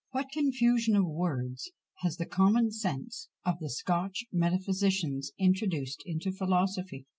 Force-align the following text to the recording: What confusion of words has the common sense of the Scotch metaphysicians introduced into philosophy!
What 0.09 0.31
confusion 0.31 0.95
of 0.95 1.05
words 1.05 1.69
has 1.97 2.17
the 2.17 2.25
common 2.25 2.71
sense 2.71 3.29
of 3.45 3.59
the 3.59 3.69
Scotch 3.69 4.25
metaphysicians 4.33 5.31
introduced 5.37 6.01
into 6.07 6.31
philosophy! 6.31 7.05